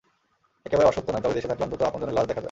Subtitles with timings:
[0.65, 2.39] একেবারে অসত্য নয়, তবে দেশে থাকলে অন্তত আপনজনের লাশ দেখা যায়।